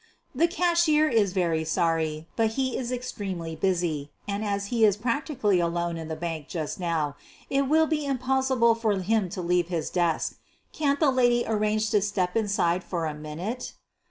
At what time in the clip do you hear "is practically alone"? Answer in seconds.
4.83-5.95